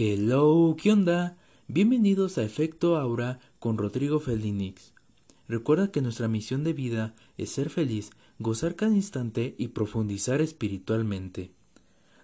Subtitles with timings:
[0.00, 1.36] Hello, ¿qué onda?
[1.66, 4.92] Bienvenidos a Efecto Aura con Rodrigo Felinix.
[5.48, 11.50] Recuerda que nuestra misión de vida es ser feliz, gozar cada instante y profundizar espiritualmente.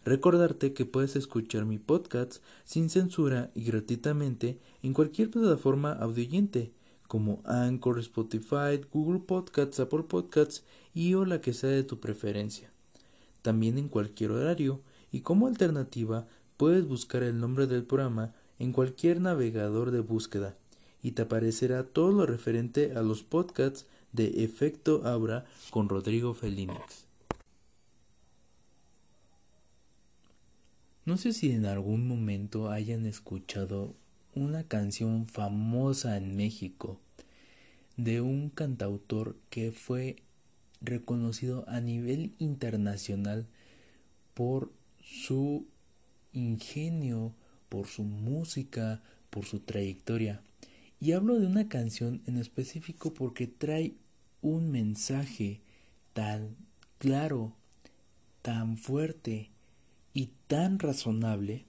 [0.04, 6.70] Recordarte que puedes escuchar mi podcast sin censura y gratuitamente en cualquier plataforma audioyente
[7.08, 10.62] como Anchor, Spotify, Google Podcasts, Apple Podcasts
[10.94, 12.70] y o la que sea de tu preferencia.
[13.42, 14.80] También en cualquier horario
[15.10, 20.56] y como alternativa puedes buscar el nombre del programa en cualquier navegador de búsqueda
[21.02, 27.06] y te aparecerá todo lo referente a los podcasts de Efecto Aura con Rodrigo Felínix.
[31.04, 33.94] No sé si en algún momento hayan escuchado
[34.34, 36.98] una canción famosa en México
[37.96, 40.16] de un cantautor que fue
[40.80, 43.46] reconocido a nivel internacional
[44.32, 45.66] por su
[46.34, 47.34] ingenio,
[47.68, 50.42] por su música, por su trayectoria.
[51.00, 53.94] Y hablo de una canción en específico porque trae
[54.42, 55.60] un mensaje
[56.12, 56.56] tan
[56.98, 57.56] claro,
[58.42, 59.50] tan fuerte
[60.12, 61.64] y tan razonable.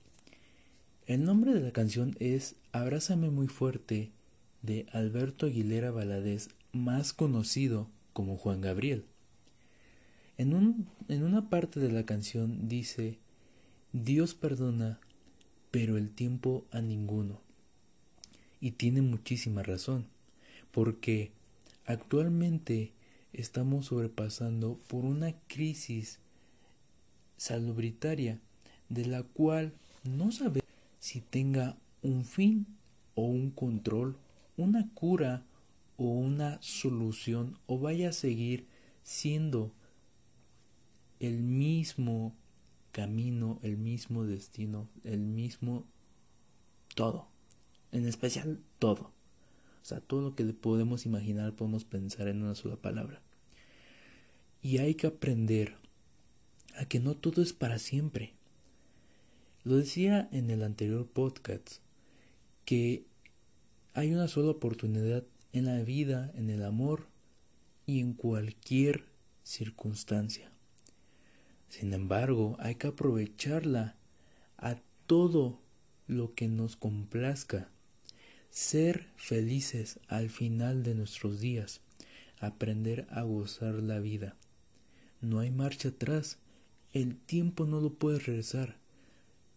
[1.07, 4.11] El nombre de la canción es Abrázame muy fuerte
[4.61, 9.05] de Alberto Aguilera Valadez, más conocido como Juan Gabriel.
[10.37, 13.19] En, un, en una parte de la canción dice
[14.03, 14.99] Dios perdona,
[15.71, 17.39] pero el tiempo a ninguno.
[18.59, 20.05] Y tiene muchísima razón,
[20.71, 21.31] porque
[21.85, 22.91] actualmente
[23.31, 26.19] estamos sobrepasando por una crisis
[27.37, 28.41] salubritaria
[28.89, 29.71] de la cual
[30.03, 30.67] no sabemos
[30.99, 32.67] si tenga un fin
[33.13, 34.17] o un control,
[34.57, 35.45] una cura
[35.95, 38.67] o una solución o vaya a seguir
[39.03, 39.71] siendo
[41.21, 42.35] el mismo
[42.95, 45.85] camino, el mismo destino, el mismo
[46.95, 47.27] todo.
[47.91, 49.11] En especial todo.
[49.81, 53.21] O sea, todo lo que podemos imaginar, podemos pensar en una sola palabra.
[54.61, 55.75] Y hay que aprender
[56.77, 58.31] a que no todo es para siempre.
[59.65, 61.79] Lo decía en el anterior podcast,
[62.63, 63.03] que
[63.93, 67.07] hay una sola oportunidad en la vida, en el amor
[67.85, 69.03] y en cualquier
[69.43, 70.54] circunstancia.
[71.69, 73.95] Sin embargo, hay que aprovecharla
[74.57, 74.77] a
[75.07, 75.59] todo
[76.07, 77.69] lo que nos complazca.
[78.49, 81.81] Ser felices al final de nuestros días.
[82.39, 84.35] Aprender a gozar la vida.
[85.21, 86.37] No hay marcha atrás.
[86.93, 88.77] El tiempo no lo puedes regresar.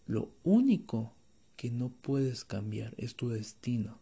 [0.06, 1.12] Lo único
[1.56, 3.98] que no puedes cambiar es tu destino.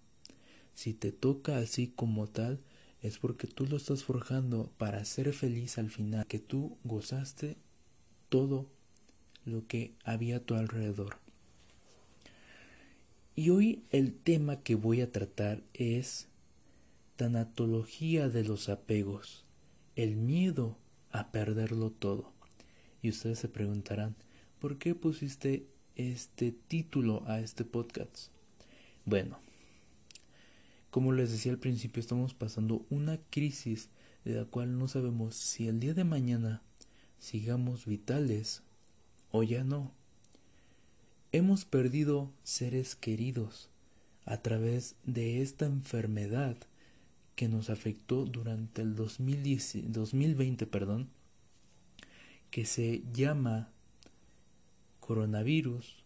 [0.75, 2.61] Si te toca así como tal,
[3.01, 7.57] es porque tú lo estás forjando para ser feliz al final, que tú gozaste
[8.29, 8.67] todo
[9.45, 11.19] lo que había a tu alrededor.
[13.35, 16.29] Y hoy el tema que voy a tratar es
[17.17, 19.45] tanatología de los apegos,
[19.95, 20.79] el miedo
[21.11, 22.33] a perderlo todo.
[23.03, 24.17] Y ustedes se preguntarán,
[24.59, 25.67] ¿por qué pusiste
[25.97, 28.29] este título a este podcast?
[29.05, 29.39] Bueno,
[30.91, 33.91] como les decía al principio, estamos pasando una crisis
[34.25, 36.63] de la cual no sabemos si el día de mañana
[37.19, 38.63] sigamos vitales
[39.31, 39.93] o ya no.
[41.33, 43.71] Hemos perdido seres queridos
[44.25, 46.57] a través de esta enfermedad
[47.35, 51.11] que nos afectó durante el 2020, perdón,
[52.51, 53.71] que se llama
[55.01, 56.05] coronavirus,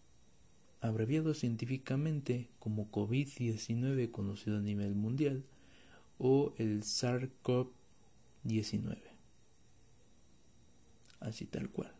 [0.80, 5.44] abreviado científicamente como COVID-19 conocido a nivel mundial,
[6.18, 9.09] o el SARS-CoV-19
[11.20, 11.92] así tal cual.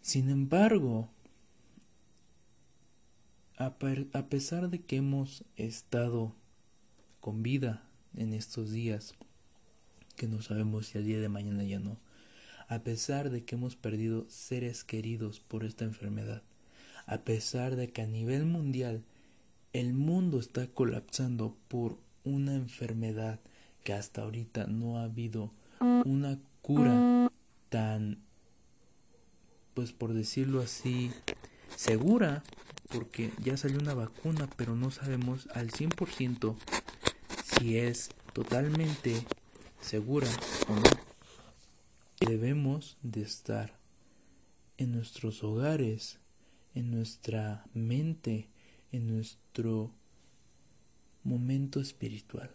[0.00, 1.08] Sin embargo,
[3.56, 3.76] a,
[4.28, 6.34] pesar de que hemos estado
[7.20, 7.84] con vida
[8.16, 9.14] en estos días,
[10.16, 11.98] que no sabemos si al día de mañana ya no,
[12.68, 16.42] a pesar de que hemos perdido seres queridos por esta enfermedad,
[17.06, 19.04] a pesar de que a nivel mundial
[19.72, 23.40] el mundo está colapsando por una enfermedad
[23.84, 27.30] que hasta ahorita no ha habido una cura
[27.68, 28.18] tan,
[29.74, 31.10] pues por decirlo así,
[31.76, 32.42] segura,
[32.90, 36.56] porque ya salió una vacuna, pero no sabemos al 100%
[37.44, 39.24] si es totalmente
[39.80, 40.28] segura
[40.68, 41.00] o no.
[42.20, 43.78] Debemos de estar
[44.76, 46.18] en nuestros hogares,
[46.74, 48.48] en nuestra mente,
[48.92, 49.92] en nuestro
[51.22, 52.50] momento espiritual.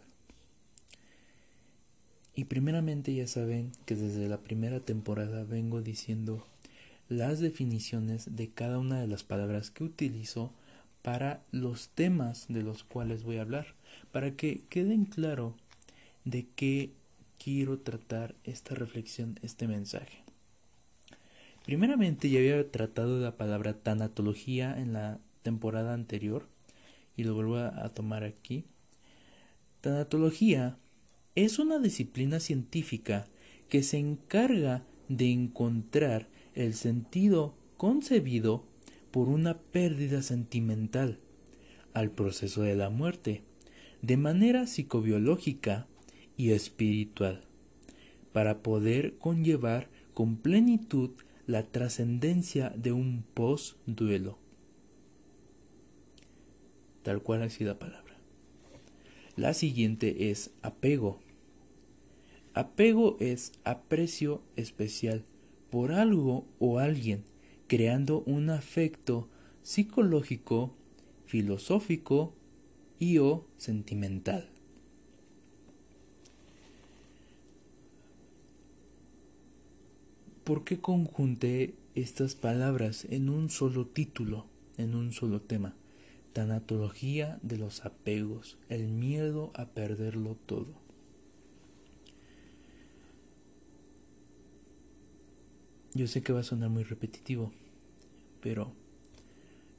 [2.36, 6.46] Y primeramente ya saben que desde la primera temporada vengo diciendo,
[7.08, 10.52] las definiciones de cada una de las palabras que utilizo
[11.02, 13.74] para los temas de los cuales voy a hablar,
[14.12, 15.54] para que queden claro
[16.24, 16.90] de qué
[17.42, 20.24] quiero tratar esta reflexión, este mensaje.
[21.64, 26.46] Primeramente ya había tratado la palabra tanatología en la temporada anterior
[27.16, 28.64] y lo vuelvo a, tomar aquí.
[29.80, 30.76] Tanatología
[31.36, 33.26] es una disciplina científica
[33.68, 38.64] que se encarga de encontrar el sentido concebido
[39.10, 41.18] por una pérdida sentimental
[41.92, 43.42] al proceso de la muerte,
[44.00, 45.86] de manera psicobiológica
[46.38, 47.42] y espiritual,
[48.32, 51.10] para poder conllevar con plenitud
[51.46, 54.38] la trascendencia de un post-duelo.
[57.02, 58.16] Tal cual así la palabra.
[59.36, 61.25] La siguiente es apego.
[62.56, 65.22] Apego es aprecio especial
[65.68, 67.22] por algo o alguien,
[67.66, 69.28] creando un afecto
[69.62, 70.72] psicológico,
[71.26, 72.32] filosófico
[72.98, 74.48] y o sentimental.
[80.42, 84.46] ¿Por qué conjunté estas palabras en un solo título,
[84.78, 85.74] en un solo tema?
[86.32, 90.85] Tanatología de los apegos, el miedo a perderlo todo.
[95.96, 97.52] Yo sé que va a sonar muy repetitivo,
[98.42, 98.70] pero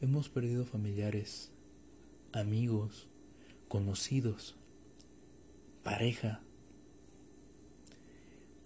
[0.01, 1.51] hemos perdido familiares,
[2.33, 3.07] amigos,
[3.67, 4.55] conocidos,
[5.83, 6.41] pareja,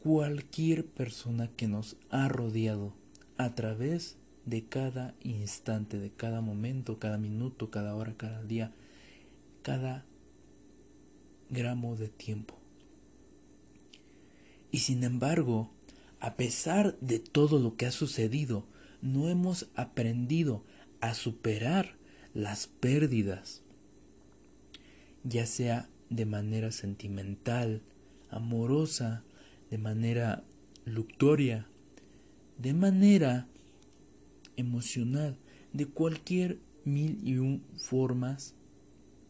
[0.01, 2.93] cualquier persona que nos ha rodeado
[3.35, 4.15] a través
[4.45, 8.71] de cada instante, de cada momento, cada minuto, cada hora, cada día,
[9.61, 10.05] cada
[11.49, 12.55] gramo de tiempo.
[14.71, 15.69] Y sin embargo,
[16.21, 18.63] a pesar de todo lo que ha sucedido,
[19.01, 20.63] no hemos aprendido
[21.01, 21.95] a superar
[22.35, 23.63] las pérdidas,
[25.23, 27.81] ya sea de manera sentimental,
[28.29, 29.23] amorosa,
[29.71, 30.43] de manera
[30.85, 31.65] luctoria,
[32.59, 33.47] de manera
[34.57, 35.35] emocional,
[35.73, 38.53] de cualquier mil y un formas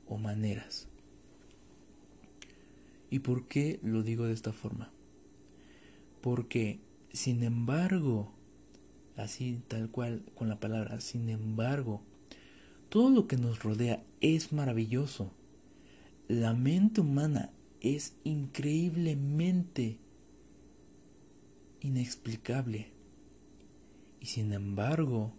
[0.08, 0.90] o maneras.
[3.10, 4.92] ¿Y por qué lo digo de esta forma?
[6.22, 6.80] Porque,
[7.12, 8.32] sin embargo,
[9.18, 12.02] así tal cual con la palabra, sin embargo,
[12.90, 15.32] todo lo que nos rodea es maravilloso.
[16.28, 17.52] La mente humana
[17.82, 19.98] es increíblemente
[21.82, 22.88] inexplicable.
[24.20, 25.32] Y sin embargo,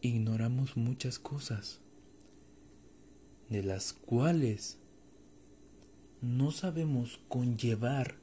[0.00, 1.80] ignoramos muchas cosas
[3.48, 4.78] de las cuales
[6.22, 8.14] no sabemos conllevar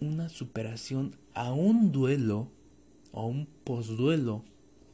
[0.00, 2.48] una superación a un duelo
[3.10, 4.44] o un posduelo,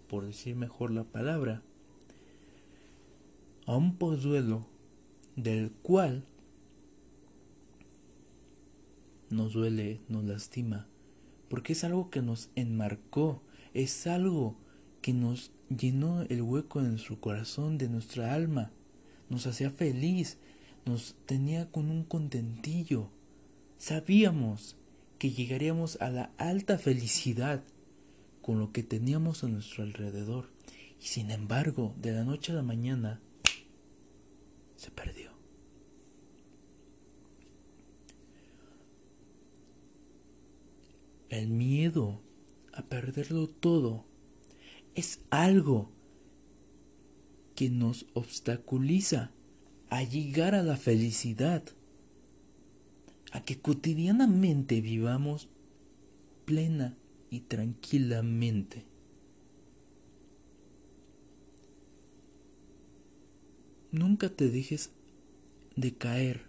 [0.08, 1.62] por decir mejor la palabra,
[3.66, 4.66] a un posduelo
[5.36, 6.24] del cual
[9.28, 10.86] nos duele, nos lastima,
[11.50, 13.42] porque es algo que nos enmarcó,
[13.74, 14.56] es algo
[15.02, 18.70] que nos llenó el hueco de nuestro corazón, de nuestra alma,
[19.28, 20.38] nos hacía feliz,
[20.88, 23.10] nos tenía con un contentillo.
[23.76, 24.76] Sabíamos
[25.18, 27.62] que llegaríamos a la alta felicidad
[28.40, 30.48] con lo que teníamos a nuestro alrededor.
[31.00, 33.20] Y sin embargo, de la noche a la mañana,
[34.76, 35.30] se perdió.
[41.28, 42.20] El miedo
[42.72, 44.06] a perderlo todo
[44.94, 45.90] es algo
[47.54, 49.32] que nos obstaculiza
[49.90, 51.62] a llegar a la felicidad,
[53.32, 55.48] a que cotidianamente vivamos
[56.44, 56.96] plena
[57.30, 58.84] y tranquilamente.
[63.90, 64.90] Nunca te dejes
[65.76, 66.42] de caer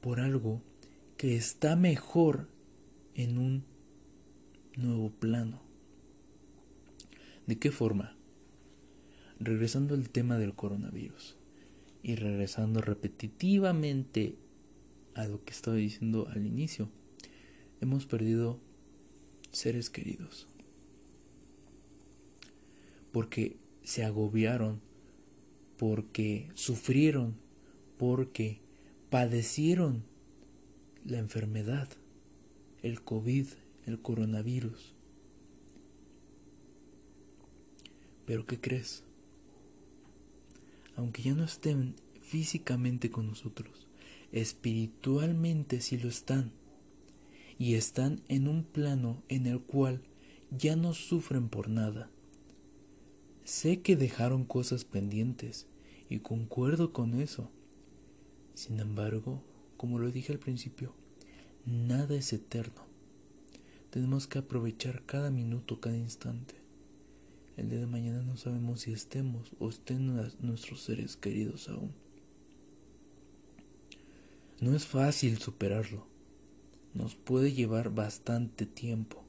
[0.00, 0.60] por algo
[1.16, 2.48] que está mejor
[3.14, 3.64] en un
[4.76, 5.62] nuevo plano.
[7.46, 8.16] ¿De qué forma?
[9.38, 11.36] Regresando al tema del coronavirus
[12.04, 14.36] y regresando repetitivamente
[15.14, 16.88] a lo que estaba diciendo al inicio,
[17.80, 18.60] hemos perdido
[19.50, 20.46] seres queridos
[23.14, 24.80] porque se agobiaron,
[25.78, 27.36] porque sufrieron,
[27.96, 28.58] porque
[29.08, 30.02] padecieron
[31.04, 31.88] la enfermedad
[32.82, 33.46] el COVID,
[33.86, 34.94] el coronavirus.
[38.26, 39.04] Pero ¿qué crees?
[40.96, 43.86] Aunque ya no estén físicamente con nosotros,
[44.32, 46.52] espiritualmente sí lo están.
[47.56, 50.02] y están en un plano en el cual
[50.50, 52.10] ya no sufren por nada.
[53.44, 55.66] Sé que dejaron cosas pendientes
[56.08, 57.50] y concuerdo con eso.
[58.54, 59.42] Sin embargo,
[59.76, 60.94] como lo dije al principio,
[61.66, 62.82] nada es eterno.
[63.90, 66.54] Tenemos que aprovechar cada minuto, cada instante.
[67.56, 71.92] El día de mañana no sabemos si estemos o estén nuestros seres queridos aún.
[74.60, 76.06] No es fácil superarlo.
[76.94, 79.22] Nos puede llevar bastante tiempo,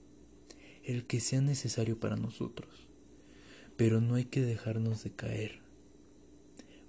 [0.83, 2.87] el que sea necesario para nosotros.
[3.77, 5.59] Pero no hay que dejarnos de caer,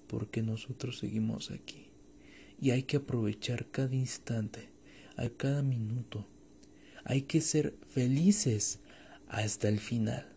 [0.06, 1.88] porque nosotros seguimos aquí.
[2.60, 4.70] Y hay que aprovechar cada instante,
[5.16, 6.26] a cada minuto.
[7.04, 8.78] Hay que ser felices
[9.28, 10.35] hasta el final.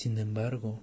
[0.00, 0.80] Sin embargo,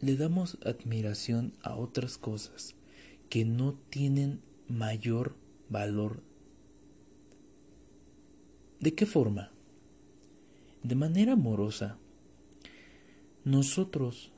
[0.00, 2.74] le damos admiración a otras cosas
[3.28, 5.36] que no tienen mayor
[5.68, 6.20] valor.
[8.80, 9.52] ¿De qué forma?
[10.82, 11.96] De manera amorosa.
[13.44, 14.32] Nosotros,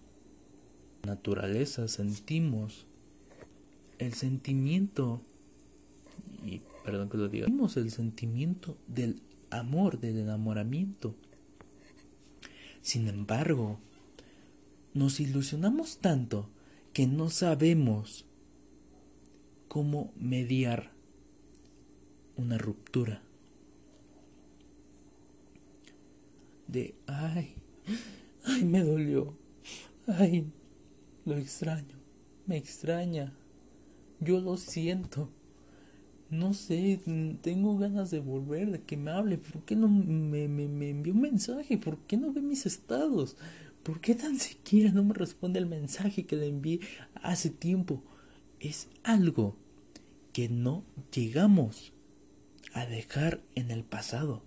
[1.07, 2.85] naturaleza, sentimos
[3.99, 5.23] el sentimiento,
[6.45, 11.15] y perdón que lo diga, sentimos el sentimiento del amor, del enamoramiento.
[12.83, 13.79] Sin embargo,
[14.93, 16.49] nos ilusionamos tanto
[16.93, 18.27] que no sabemos
[19.69, 20.91] cómo mediar
[22.37, 23.23] una ruptura.
[26.67, 27.55] De, ay,
[28.45, 29.35] ay, me dolió,
[30.07, 30.47] ay,
[31.25, 31.97] lo extraño,
[32.47, 33.33] me extraña,
[34.21, 35.31] yo lo siento.
[36.33, 36.99] No sé,
[37.43, 39.37] tengo ganas de volver, de que me hable.
[39.37, 41.77] ¿Por qué no me, me, me envió un mensaje?
[41.77, 43.37] ¿Por qué no ve mis estados?
[43.83, 46.81] ¿Por qué tan siquiera no me responde el mensaje que le envié
[47.17, 48.03] hace tiempo?
[48.61, 49.59] Es algo
[50.33, 50.85] que no
[51.15, 51.93] llegamos
[52.73, 54.43] a dejar en el pasado.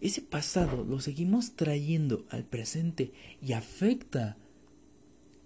[0.00, 4.36] Ese pasado lo seguimos trayendo al presente y afecta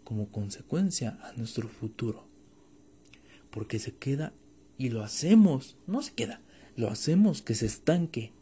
[0.04, 2.31] como consecuencia a nuestro futuro.
[3.52, 4.32] Porque se queda
[4.78, 6.40] y lo hacemos, no se queda,
[6.74, 8.32] lo hacemos que se estanque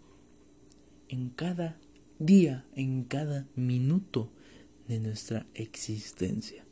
[1.10, 1.76] en cada
[2.18, 4.30] día, en cada minuto
[4.88, 6.64] de nuestra existencia.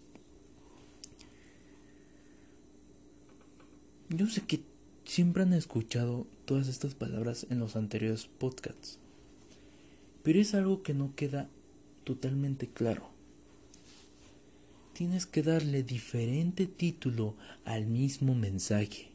[4.09, 4.62] Yo sé que
[5.04, 8.99] siempre han escuchado todas estas palabras en los anteriores podcasts,
[10.23, 11.49] pero es algo que no queda
[12.04, 13.17] totalmente claro.
[14.99, 19.11] Tienes que darle diferente título al mismo mensaje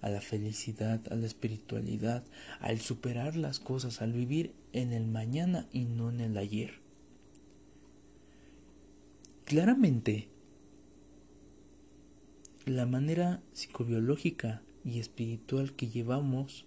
[0.00, 2.22] a la felicidad, a la espiritualidad,
[2.60, 6.74] al superar las cosas, al vivir en el mañana y no en el ayer.
[9.46, 10.28] Claramente,
[12.64, 16.66] la manera psicobiológica y espiritual que llevamos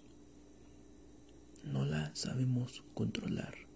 [1.64, 3.69] no la sabemos controlar.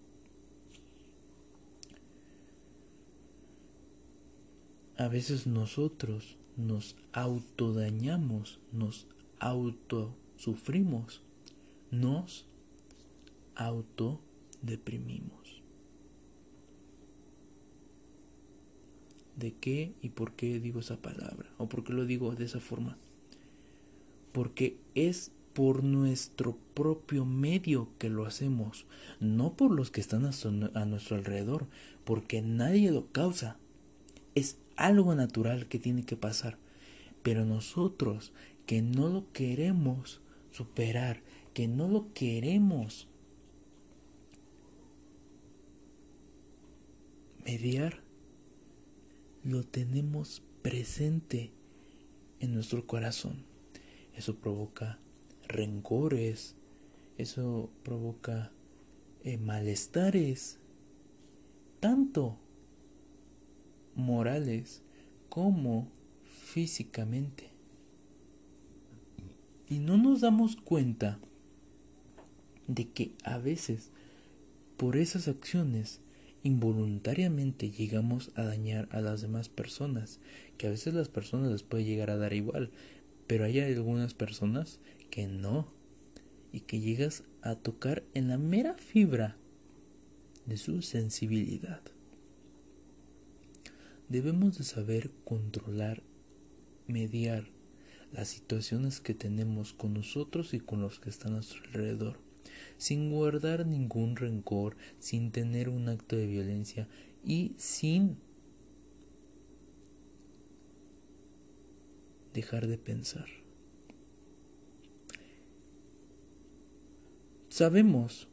[4.97, 9.07] A veces nosotros nos autodañamos, nos
[9.39, 11.21] autosufrimos,
[11.91, 12.45] nos
[13.55, 15.63] autodeprimimos.
[19.35, 21.49] ¿De qué y por qué digo esa palabra?
[21.57, 22.97] ¿O por qué lo digo de esa forma?
[24.31, 28.85] Porque es por nuestro propio medio que lo hacemos,
[29.19, 31.67] no por los que están a, nuestro alrededor,
[32.03, 33.57] porque nadie lo causa.
[34.75, 36.57] Algo natural que tiene que pasar.
[37.23, 38.31] Pero nosotros
[38.65, 41.21] que no lo queremos superar,
[41.53, 43.07] que no lo queremos
[47.45, 48.01] mediar,
[49.43, 51.51] lo tenemos presente
[52.39, 53.43] en nuestro corazón.
[54.15, 54.97] Eso provoca
[55.47, 56.55] rencores,
[57.17, 58.51] eso provoca
[59.23, 60.57] eh, malestares,
[61.79, 62.37] tanto
[64.05, 64.81] morales
[65.29, 65.87] como
[66.45, 67.49] físicamente.
[69.67, 71.17] Y no nos damos cuenta
[72.67, 73.89] de que a veces
[74.77, 75.99] por esas acciones
[76.43, 80.19] involuntariamente llegamos a dañar a las demás personas,
[80.57, 82.69] que a veces las personas les puede llegar a dar igual,
[83.25, 85.67] pero hay algunas personas que no,
[86.53, 89.35] y que llegas a tocar en la mera fibra
[90.45, 91.81] de su sensibilidad.
[94.09, 96.03] Debemos de saber controlar,
[96.87, 97.47] mediar
[98.11, 102.19] las situaciones que tenemos con nosotros y con los que están a nuestro alrededor,
[102.77, 106.87] sin guardar ningún rencor, sin tener un acto de violencia
[107.25, 108.17] y sin
[112.33, 113.25] dejar de pensar.
[117.49, 118.27] Sabemos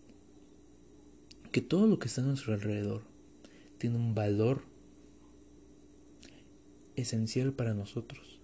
[1.50, 3.02] que todo lo que está a nuestro alrededor
[3.78, 4.71] tiene un valor
[6.96, 8.38] esencial para nosotros.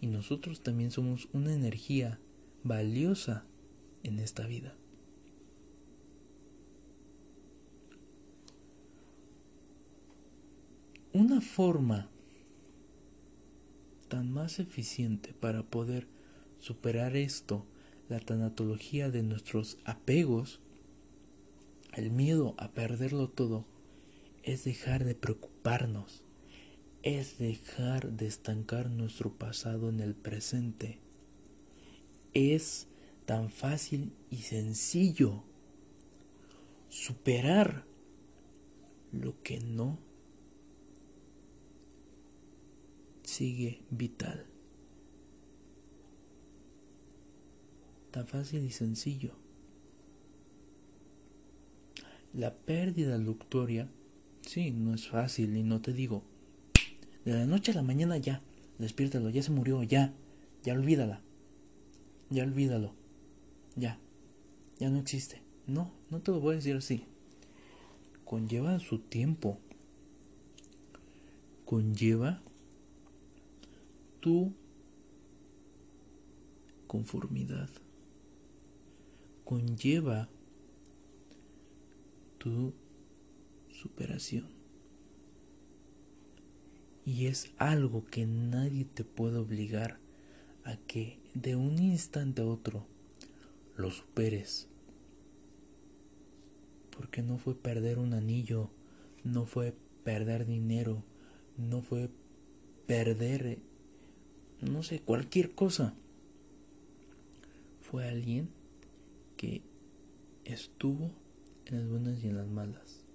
[0.00, 2.18] Y nosotros también somos una energía
[2.64, 3.44] valiosa
[4.02, 4.74] en esta vida.
[11.12, 12.08] Una forma
[14.08, 16.06] tan más eficiente para poder
[16.60, 17.64] superar esto,
[18.08, 20.60] la tanatología de nuestros apegos,
[21.94, 23.64] el miedo a perderlo todo,
[24.42, 26.22] es dejar de preocuparnos,
[27.16, 30.98] es dejar de estancar nuestro pasado en el presente.
[32.34, 32.86] Es
[33.24, 35.42] tan fácil y sencillo
[36.90, 37.86] superar
[39.10, 39.98] lo que no
[43.22, 44.44] sigue vital.
[48.10, 49.32] Tan fácil y sencillo.
[52.34, 53.88] La pérdida luctoria,
[54.42, 56.22] sí, no es fácil y no te digo,
[57.32, 58.40] de la noche a la mañana ya,
[58.78, 60.14] despiértalo, ya se murió, ya,
[60.64, 61.20] ya olvídala,
[62.30, 62.94] ya olvídalo,
[63.76, 63.98] ya,
[64.78, 65.42] ya no existe.
[65.66, 67.04] No, no te lo voy a decir así.
[68.24, 69.58] Conlleva su tiempo.
[71.66, 72.40] Conlleva
[74.20, 74.54] tu
[76.86, 77.68] conformidad.
[79.44, 80.28] Conlleva
[82.38, 82.72] tu
[83.70, 84.57] superación.
[87.08, 89.98] Y es algo que nadie te puede obligar
[90.64, 92.84] a que de un instante a otro
[93.78, 94.66] lo superes.
[96.94, 98.68] Porque no fue perder un anillo,
[99.24, 99.72] no fue
[100.04, 101.02] perder dinero,
[101.56, 102.10] no fue
[102.86, 103.58] perder,
[104.60, 105.94] no sé, cualquier cosa.
[107.80, 108.50] Fue alguien
[109.38, 109.62] que
[110.44, 111.10] estuvo
[111.64, 113.07] en las buenas y en las malas.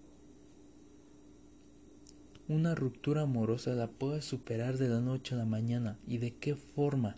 [2.50, 5.98] Una ruptura amorosa la puedes superar de la noche a la mañana.
[6.06, 7.16] ¿Y de qué forma?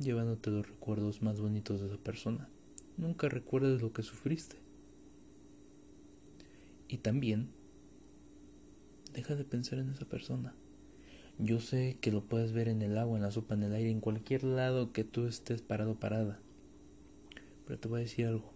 [0.00, 2.48] Llevándote los recuerdos más bonitos de esa persona.
[2.96, 4.56] Nunca recuerdes lo que sufriste.
[6.88, 7.48] Y también,
[9.12, 10.52] deja de pensar en esa persona.
[11.38, 13.90] Yo sé que lo puedes ver en el agua, en la sopa, en el aire,
[13.90, 16.40] en cualquier lado que tú estés parado parada.
[17.66, 18.53] Pero te voy a decir algo.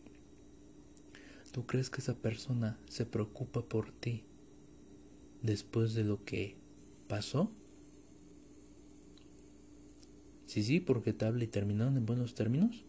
[1.59, 4.23] ¿Tú crees que esa persona se preocupa por ti
[5.43, 6.55] después de lo que
[7.09, 7.51] pasó?
[10.47, 12.85] Sí, sí, porque te habla y terminaron en buenos términos.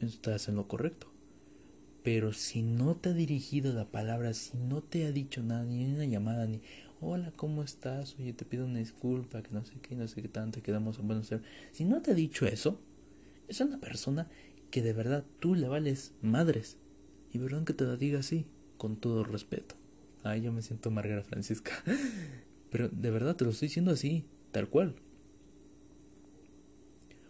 [0.00, 1.12] Estás en lo correcto.
[2.02, 5.84] Pero si no te ha dirigido la palabra, si no te ha dicho nada, ni
[5.84, 6.62] una llamada, ni
[7.00, 8.16] hola, ¿cómo estás?
[8.18, 11.06] Oye, te pido una disculpa, que no sé qué, no sé qué tanto, quedamos en
[11.06, 11.54] buenos términos.
[11.70, 12.80] Si no te ha dicho eso,
[13.46, 14.26] es una persona
[14.72, 16.76] que de verdad tú le vales madres.
[17.32, 19.74] Y perdón que te lo diga así, con todo respeto.
[20.22, 21.72] Ay, yo me siento Margarita Francisca.
[22.70, 24.94] Pero de verdad te lo estoy diciendo así, tal cual.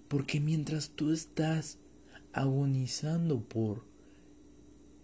[0.08, 1.78] Porque mientras tú estás
[2.32, 3.84] agonizando por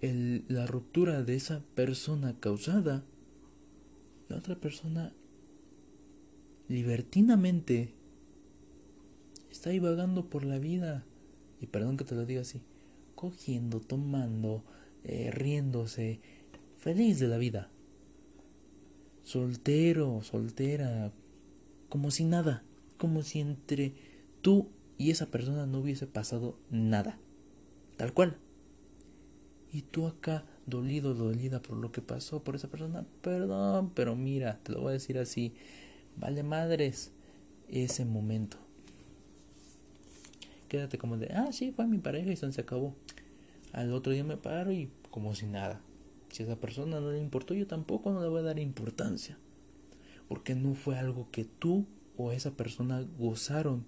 [0.01, 3.05] el, la ruptura de esa persona causada,
[4.29, 5.13] la otra persona
[6.69, 7.95] libertinamente
[9.51, 11.05] está vagando por la vida.
[11.61, 12.61] Y perdón que te lo diga así,
[13.15, 14.63] cogiendo, tomando,
[15.07, 16.19] eh, riéndose,
[16.79, 17.69] feliz de la vida.
[19.23, 21.13] Soltero, soltera,
[21.89, 22.63] como si nada,
[22.99, 23.93] como si entre
[24.43, 27.19] tú y esa persona no hubiese pasado nada.
[27.97, 28.37] Tal cual.
[29.73, 34.59] Y tú acá, dolido, dolida por lo que pasó por esa persona, perdón, pero mira,
[34.65, 35.55] te lo voy a decir así,
[36.17, 37.13] vale madres
[37.69, 38.57] ese momento.
[40.69, 42.95] Quédate como de, ah, sí, fue mi pareja y se acabó.
[43.73, 45.81] Al otro día me paro y como si nada.
[46.31, 49.39] Si a esa persona no le importó, yo tampoco no le voy a dar importancia.
[50.29, 51.87] Porque no fue algo que tú
[52.19, 53.87] o esa persona gozaron.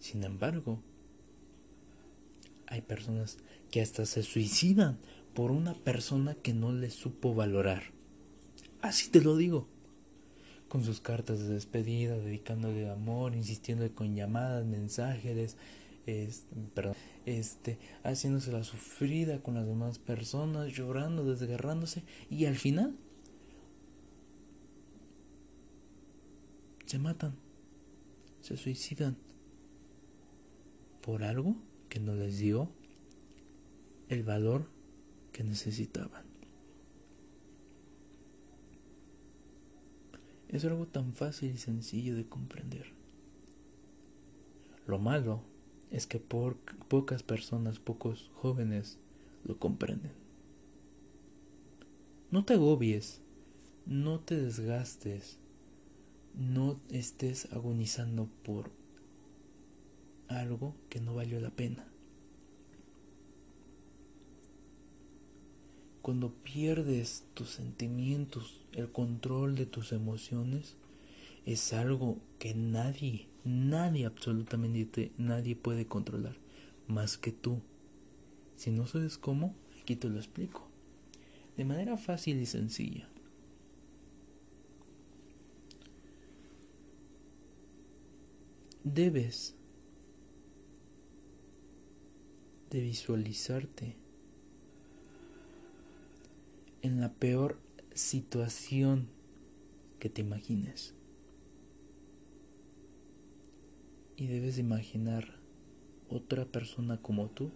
[0.00, 0.80] Sin embargo,
[2.66, 3.38] hay personas
[3.70, 4.98] que hasta se suicidan
[5.34, 7.84] por una persona que no les supo valorar.
[8.82, 9.68] Así te lo digo.
[10.68, 15.54] Con sus cartas de despedida, dedicándole amor, insistiendo con llamadas, mensajes,
[16.06, 16.96] este, perdón,
[17.28, 22.96] este, haciéndose la sufrida con las demás personas, llorando, desgarrándose y al final
[26.86, 27.34] se matan,
[28.40, 29.16] se suicidan
[31.02, 31.54] por algo
[31.90, 32.70] que no les dio
[34.08, 34.66] el valor
[35.32, 36.24] que necesitaban.
[40.48, 42.86] Es algo tan fácil y sencillo de comprender.
[44.86, 45.42] Lo malo
[45.90, 46.56] es que por,
[46.88, 48.98] pocas personas, pocos jóvenes
[49.44, 50.12] lo comprenden.
[52.30, 53.20] No te agobies,
[53.86, 55.38] no te desgastes,
[56.34, 58.70] no estés agonizando por
[60.28, 61.86] algo que no valió la pena.
[66.02, 70.74] Cuando pierdes tus sentimientos, el control de tus emociones,
[71.44, 76.36] es algo que nadie, nadie, absolutamente nadie puede controlar,
[76.86, 77.60] más que tú.
[78.56, 80.66] Si no sabes cómo, aquí te lo explico.
[81.56, 83.08] De manera fácil y sencilla.
[88.84, 89.54] Debes
[92.70, 93.96] de visualizarte
[96.82, 97.58] en la peor
[97.94, 99.08] situación
[99.98, 100.94] que te imagines.
[104.18, 105.28] Y debes imaginar
[106.10, 107.52] otra persona como tú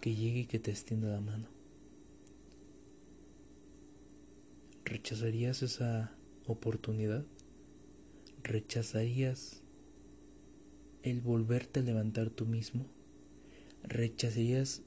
[0.00, 1.48] que llegue y que te extienda la mano.
[4.84, 6.12] ¿Rechazarías esa
[6.46, 7.24] oportunidad?
[8.44, 9.60] ¿Rechazarías
[11.02, 12.86] el volverte a levantar tú mismo?
[13.82, 14.82] ¿Rechazarías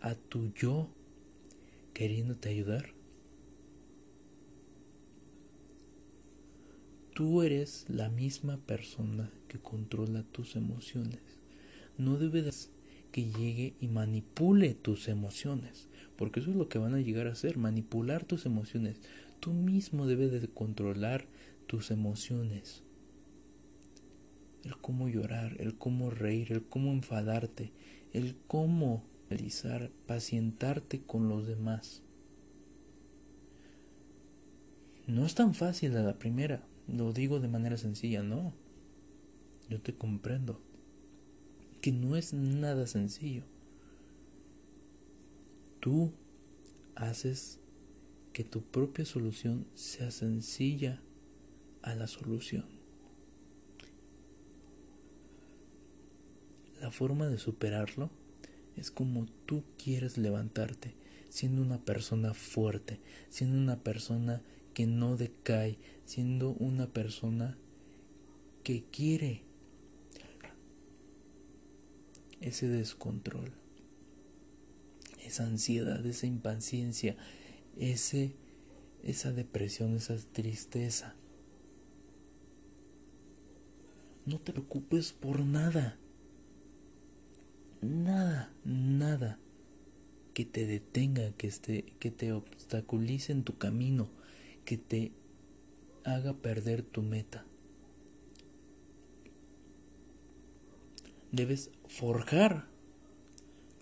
[0.00, 0.88] a tu yo
[1.92, 2.94] queriéndote ayudar?
[7.14, 11.18] Tú eres la misma persona que controla tus emociones.
[11.98, 12.70] No debes
[13.10, 17.32] que llegue y manipule tus emociones, porque eso es lo que van a llegar a
[17.32, 18.96] hacer, manipular tus emociones.
[19.40, 21.26] Tú mismo debes de controlar
[21.66, 22.82] tus emociones.
[24.64, 27.72] El cómo llorar, el cómo reír, el cómo enfadarte,
[28.12, 32.02] el cómo realizar, pacientarte con los demás.
[35.08, 38.52] No es tan fácil a la primera, lo digo de manera sencilla, no.
[39.70, 40.60] Yo te comprendo
[41.80, 43.44] que no es nada sencillo.
[45.78, 46.10] Tú
[46.96, 47.60] haces
[48.32, 51.00] que tu propia solución sea sencilla
[51.82, 52.64] a la solución.
[56.80, 58.10] La forma de superarlo
[58.76, 60.94] es como tú quieres levantarte,
[61.28, 64.42] siendo una persona fuerte, siendo una persona
[64.74, 67.56] que no decae, siendo una persona
[68.64, 69.42] que quiere
[72.40, 73.52] ese descontrol,
[75.24, 77.16] esa ansiedad, esa impaciencia,
[77.78, 78.32] ese,
[79.04, 81.14] esa depresión, esa tristeza.
[84.26, 85.98] No te preocupes por nada
[87.82, 89.38] nada, nada
[90.34, 94.08] que te detenga, que, que te obstaculice en tu camino,
[94.64, 95.12] que te
[96.04, 97.44] haga perder tu meta.
[101.32, 102.68] Debes forjar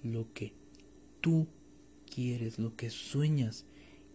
[0.03, 0.53] lo que
[1.21, 1.47] tú
[2.15, 3.65] quieres, lo que sueñas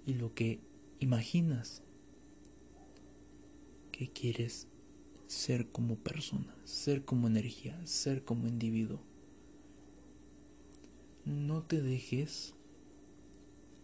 [0.05, 0.59] y lo que
[0.99, 1.81] imaginas
[3.91, 4.67] que quieres
[5.27, 8.99] ser como persona, ser como energía, ser como individuo.
[11.25, 12.53] No te dejes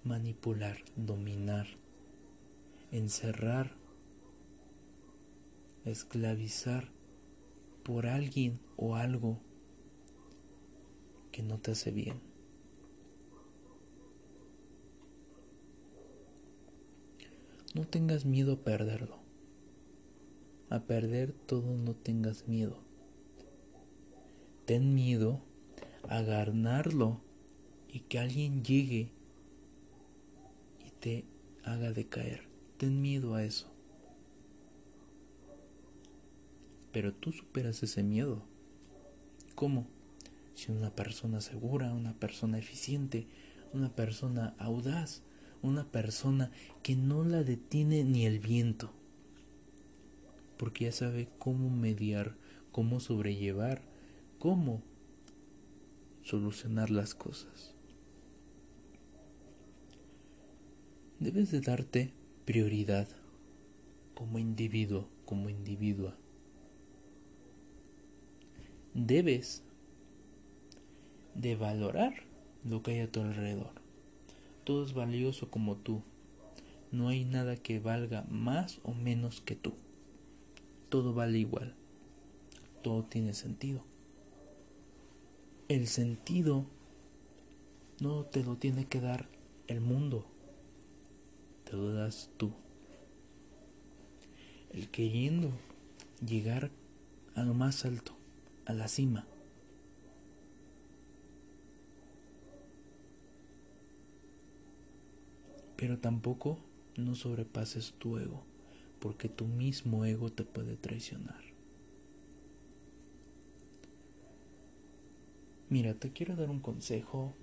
[0.04, 1.68] manipular, dominar,
[2.92, 3.76] encerrar,
[5.86, 6.90] esclavizar
[7.84, 9.40] por alguien o algo
[11.32, 12.20] que no te hace bien.
[17.74, 19.18] No tengas miedo a perderlo.
[20.70, 22.78] A perder todo no tengas miedo.
[24.66, 25.42] Ten miedo
[26.08, 27.22] a ganarlo
[27.88, 29.12] y que alguien llegue
[30.86, 31.26] y te
[31.64, 32.44] haga decaer.
[32.78, 33.68] Ten miedo a eso.
[36.92, 38.44] Pero tú superas ese miedo.
[39.56, 39.88] ¿Cómo?
[40.56, 43.28] Si una persona segura, una persona eficiente,
[43.74, 45.22] una persona audaz,
[45.62, 46.52] una persona
[46.84, 48.92] que no la detiene ni el viento.
[50.58, 52.36] Porque ya sabe cómo mediar,
[52.72, 53.82] cómo sobrellevar,
[54.40, 54.82] cómo
[56.24, 57.74] solucionar las cosas.
[61.20, 62.12] debes de darte
[62.46, 63.08] prioridad
[64.14, 66.16] como individuo, como individua.
[68.94, 69.62] Debes
[71.36, 72.14] de valorar
[72.64, 73.72] lo que hay a tu alrededor.
[74.64, 76.02] Todo es valioso como tú.
[76.92, 79.74] No hay nada que valga más o menos que tú.
[80.90, 81.76] Todo vale igual.
[82.84, 83.82] Todo tiene sentido.
[85.68, 86.66] El sentido
[88.00, 89.28] no te lo tiene que dar
[89.68, 90.26] el mundo
[91.70, 92.52] te lo das tú.
[94.74, 95.52] el queriendo
[96.26, 96.72] llegar
[97.36, 98.14] a lo más alto,
[98.70, 99.26] a la cima.
[105.76, 106.60] Pero tampoco
[106.96, 108.44] no sobrepases tu ego,
[109.00, 111.42] porque tu mismo ego te puede traicionar.
[115.70, 117.34] Mira, te quiero dar un consejo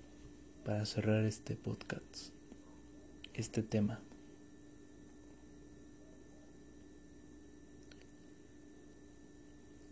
[0.63, 2.29] para cerrar este podcast,
[3.33, 3.99] este tema.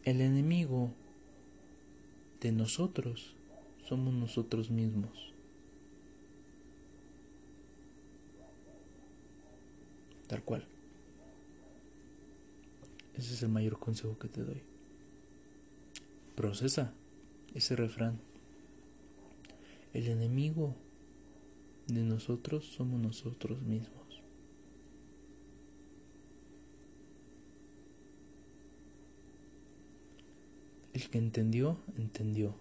[0.05, 0.91] El enemigo
[2.45, 3.33] de nosotros
[3.89, 5.33] somos nosotros mismos.
[10.27, 10.63] Tal cual.
[13.17, 14.61] Ese es el mayor consejo que te doy.
[16.35, 16.93] Procesa
[17.55, 18.19] ese refrán.
[19.95, 20.75] El enemigo
[21.87, 24.04] de nosotros somos nosotros mismos.
[30.95, 32.55] El que entendió, entendió.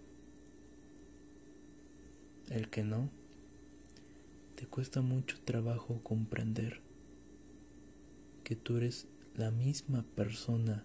[2.50, 3.08] El que no,
[4.56, 6.80] te cuesta mucho trabajo comprender
[8.42, 10.84] que tú eres la misma persona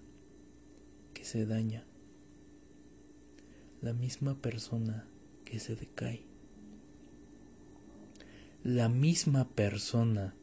[1.15, 1.83] que se daña,
[3.81, 5.07] la misma persona
[5.43, 6.21] que se decae,
[8.63, 10.35] la misma persona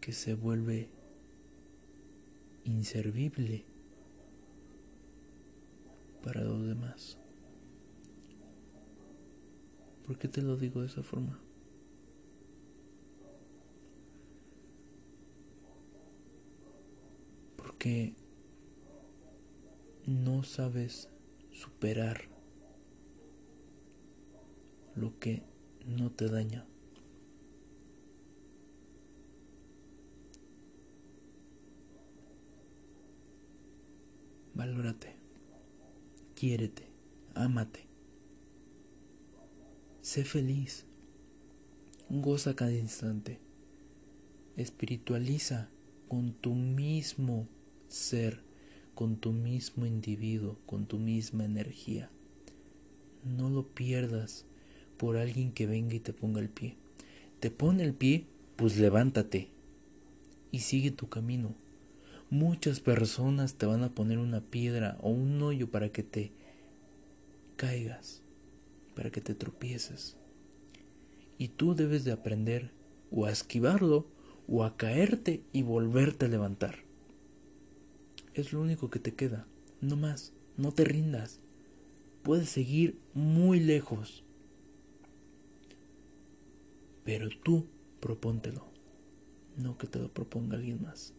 [0.00, 0.88] que se vuelve
[2.64, 3.64] inservible
[6.22, 7.18] para los demás.
[10.06, 11.38] ¿Por qué te lo digo de esa forma?
[17.56, 18.14] Porque
[20.06, 21.08] no sabes
[21.52, 22.28] superar
[24.94, 25.42] lo que
[25.86, 26.66] no te daña.
[34.54, 35.08] Valórate,
[36.34, 36.82] quiérete,
[37.34, 37.80] ámate,
[40.02, 40.84] sé feliz,
[42.10, 43.38] goza cada instante,
[44.58, 45.70] espiritualiza
[46.08, 47.48] con tu mismo
[47.88, 48.40] ser,
[48.94, 52.10] con tu mismo individuo, con tu misma energía.
[53.24, 54.44] No lo pierdas
[54.98, 56.76] por alguien que venga y te ponga el pie.
[57.40, 59.48] Te pone el pie, pues levántate
[60.50, 61.54] y sigue tu camino.
[62.32, 66.32] Muchas personas te van a poner una piedra o un hoyo para que te
[67.56, 68.22] caigas,
[68.96, 70.16] para que te tropieces.
[71.36, 72.70] Y tú debes de aprender
[73.10, 74.06] o a esquivarlo
[74.48, 76.78] o a caerte y volverte a levantar.
[78.32, 79.46] Es lo único que te queda,
[79.82, 81.38] no más, no te rindas.
[82.22, 84.22] Puedes seguir muy lejos.
[87.04, 87.66] Pero tú
[88.00, 88.64] propóntelo,
[89.58, 91.12] no que te lo proponga alguien más.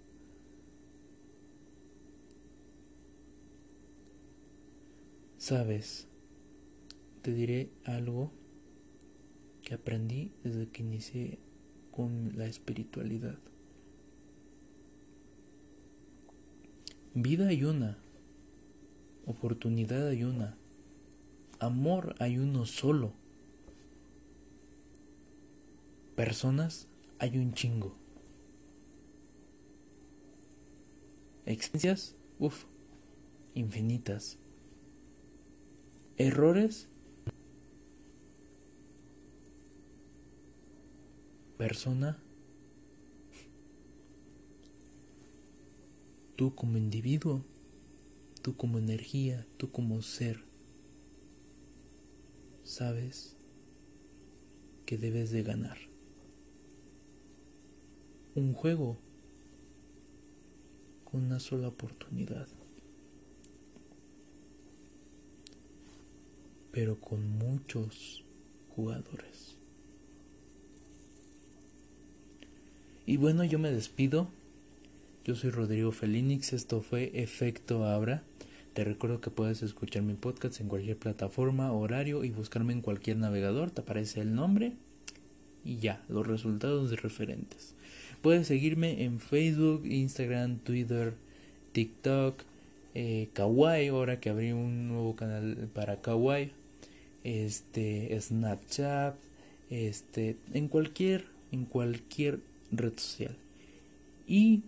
[5.44, 6.08] Sabes,
[7.22, 8.32] te diré algo
[9.62, 11.38] que aprendí desde que inicié
[11.92, 13.38] con la espiritualidad.
[17.14, 17.98] Vida hay una,
[19.26, 20.56] oportunidad hay una,
[21.60, 23.12] amor hay uno solo,
[26.16, 26.88] personas
[27.20, 27.94] hay un chingo,
[31.46, 32.64] experiencias, uff,
[33.56, 34.38] infinitas.
[36.18, 36.88] Errores.
[41.58, 42.22] Persona.
[46.36, 47.44] Tú como individuo.
[48.44, 49.48] Tú como energía.
[49.58, 50.44] Tú como ser.
[52.64, 53.36] Sabes
[54.86, 55.78] que debes de ganar.
[58.36, 58.98] Un juego
[61.04, 62.48] con una sola oportunidad.
[66.74, 68.24] Pero con muchos
[68.76, 69.56] jugadores.
[73.06, 74.28] Y bueno, yo me despido.
[75.24, 78.24] Yo soy Rodrigo Felinix, esto fue Efecto Abra.
[78.74, 83.18] Te recuerdo que puedes escuchar mi podcast en cualquier plataforma, horario y buscarme en cualquier
[83.18, 83.70] navegador.
[83.70, 84.74] Te aparece el nombre
[85.64, 87.76] y ya, los resultados de referentes.
[88.24, 91.14] Puedes seguirme en Facebook, Instagram, Twitter,
[91.74, 92.42] TikTok,
[92.96, 96.63] eh, Kawaii, ahora que abrí un nuevo canal para Kawaii
[97.24, 99.16] este, Snapchat,
[99.70, 102.40] este, en cualquier, en cualquier
[102.72, 103.36] red social.
[104.28, 104.64] Y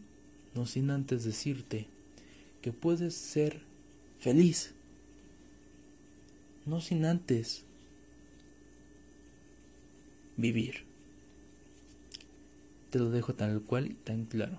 [0.54, 1.88] no sin antes decirte
[2.62, 3.62] que puedes ser
[4.20, 4.72] feliz.
[6.66, 7.64] No sin antes
[10.38, 10.84] vivir.
[12.90, 14.58] te lo dejo tal cual y tan claro.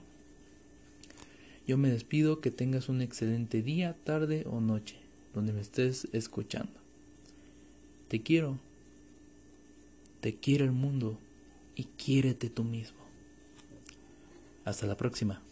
[1.66, 4.96] Yo me despido, que tengas un excelente día, tarde o noche,
[5.34, 6.85] donde me estés escuchando.
[8.08, 8.58] Te quiero,
[10.20, 11.18] te quiere el mundo
[11.74, 12.98] y quiérete tú mismo.
[14.64, 15.42] Hasta la próxima.